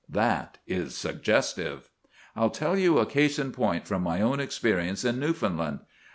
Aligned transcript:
That 0.09 0.57
is 0.65 0.97
suggestive. 0.97 1.91
I'll 2.35 2.49
tell 2.49 2.75
you 2.75 2.97
a 2.97 3.05
case 3.05 3.37
in 3.37 3.51
point 3.51 3.85
from 3.85 4.01
my 4.01 4.19
own 4.19 4.39
experience 4.39 5.05
in 5.05 5.19
Newfoundland. 5.19 5.81